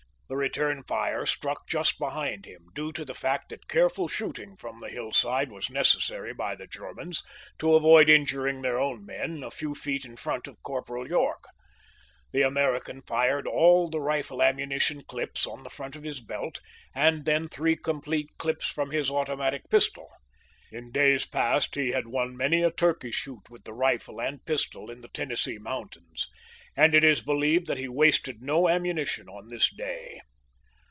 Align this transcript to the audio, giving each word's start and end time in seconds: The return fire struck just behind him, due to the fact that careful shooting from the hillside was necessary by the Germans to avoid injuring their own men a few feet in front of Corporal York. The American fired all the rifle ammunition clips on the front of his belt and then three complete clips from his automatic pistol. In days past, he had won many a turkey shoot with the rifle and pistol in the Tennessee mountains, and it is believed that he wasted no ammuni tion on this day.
The 0.31 0.37
return 0.37 0.83
fire 0.83 1.25
struck 1.25 1.67
just 1.67 1.99
behind 1.99 2.45
him, 2.45 2.67
due 2.73 2.93
to 2.93 3.03
the 3.03 3.13
fact 3.13 3.49
that 3.49 3.67
careful 3.67 4.07
shooting 4.07 4.55
from 4.55 4.79
the 4.79 4.87
hillside 4.89 5.51
was 5.51 5.69
necessary 5.69 6.33
by 6.33 6.55
the 6.55 6.67
Germans 6.67 7.21
to 7.59 7.75
avoid 7.75 8.07
injuring 8.07 8.61
their 8.61 8.79
own 8.79 9.05
men 9.05 9.43
a 9.43 9.51
few 9.51 9.75
feet 9.75 10.05
in 10.05 10.15
front 10.15 10.47
of 10.47 10.63
Corporal 10.63 11.05
York. 11.09 11.43
The 12.31 12.43
American 12.43 13.01
fired 13.01 13.45
all 13.45 13.89
the 13.89 13.99
rifle 13.99 14.41
ammunition 14.41 15.03
clips 15.03 15.45
on 15.45 15.63
the 15.63 15.69
front 15.69 15.97
of 15.97 16.03
his 16.05 16.21
belt 16.21 16.61
and 16.95 17.25
then 17.25 17.49
three 17.49 17.75
complete 17.75 18.29
clips 18.37 18.69
from 18.71 18.91
his 18.91 19.09
automatic 19.11 19.69
pistol. 19.69 20.07
In 20.71 20.93
days 20.93 21.25
past, 21.25 21.75
he 21.75 21.91
had 21.91 22.07
won 22.07 22.37
many 22.37 22.63
a 22.63 22.71
turkey 22.71 23.11
shoot 23.11 23.49
with 23.49 23.65
the 23.65 23.73
rifle 23.73 24.21
and 24.21 24.45
pistol 24.45 24.89
in 24.89 25.01
the 25.01 25.09
Tennessee 25.09 25.57
mountains, 25.57 26.29
and 26.77 26.95
it 26.95 27.03
is 27.03 27.19
believed 27.19 27.67
that 27.67 27.77
he 27.77 27.89
wasted 27.89 28.41
no 28.41 28.63
ammuni 28.69 29.05
tion 29.05 29.27
on 29.27 29.49
this 29.49 29.69
day. 29.75 30.21